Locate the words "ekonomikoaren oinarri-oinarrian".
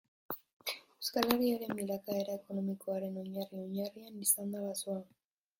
2.39-4.21